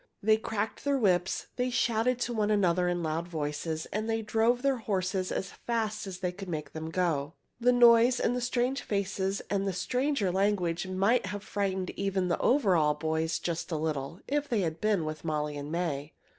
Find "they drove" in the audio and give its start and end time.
4.09-4.63